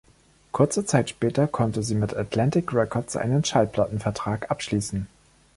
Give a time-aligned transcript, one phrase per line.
[0.51, 5.05] Kurze Zeit später konnte sie mit Atlantic Records einen Schallplattenvertrag abschließen.